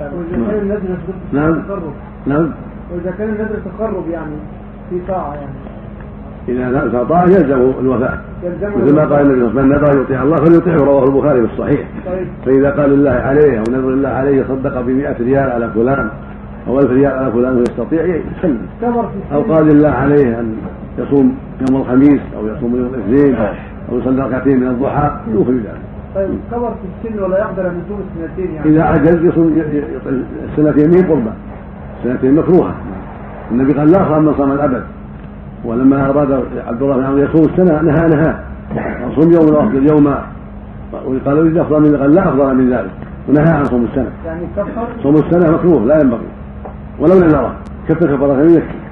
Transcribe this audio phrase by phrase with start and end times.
[0.00, 0.96] وإذا كان النذر
[1.32, 1.62] نعم.
[1.62, 1.92] تقرب
[2.26, 2.50] نعم.
[2.92, 4.36] وإذا كان النذر تقرب يعني
[4.90, 5.54] في طاعة يعني.
[6.48, 8.18] إذا استطاع يلزم الوفاء.
[8.42, 10.76] يلزمه مثل ما قال النبي صلى الله عليه وسلم من نذر يطيع الله فليطيعه.
[10.76, 11.88] رواه البخاري في الصحيح.
[12.06, 12.26] طيب.
[12.46, 14.88] فإذا قال الله عليه أو نذر الله عليه صدق ب
[15.20, 16.08] ريال على فلان
[16.68, 18.58] أو ألف ريال على فلان ويستطيع يسلم.
[19.32, 20.56] أو قال لله عليه أن
[20.98, 21.36] يصوم
[21.70, 23.36] يوم الخميس أو يصوم يوم الاثنين
[23.92, 25.93] أو يصلي ركعتين من الضحى يوفي بذلك.
[26.14, 29.62] طيب كبر في السن ولا يقدر أن يصوم السنتين يعني؟ إذا عجز يصوم
[30.52, 31.32] السنتين من قربة
[31.98, 32.74] السنتين مكروهة.
[33.50, 34.84] النبي قال لا خام من صام الأبد.
[35.64, 36.32] ولما أراد
[36.66, 38.34] عبد الله بن عمرو يصوم السنة نهى نهى.
[39.16, 40.22] صوم يوم وأفضل يوما
[40.92, 42.90] وقال إذا أفضل من قال لا أفضل من ذلك.
[43.28, 44.10] ونهى عن صوم السنة.
[44.26, 46.26] يعني كفر؟ صوم السنة مكروه لا ينبغي.
[47.00, 47.54] ولو نذره
[47.88, 48.83] كفر؟ كفارة يكفي